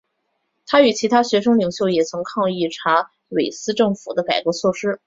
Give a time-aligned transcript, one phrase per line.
[0.65, 4.99] 他与其他学生领袖也曾抗议查韦斯政府的改革措施。